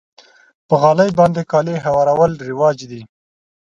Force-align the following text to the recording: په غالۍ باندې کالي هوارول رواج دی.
په 0.67 0.75
غالۍ 0.81 1.09
باندې 1.19 1.41
کالي 1.51 1.75
هوارول 1.85 2.31
رواج 2.47 2.77
دی. 2.91 3.01